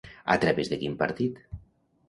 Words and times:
A 0.35 0.37
través 0.45 0.71
de 0.71 0.81
quin 0.85 0.97
partit? 1.03 1.39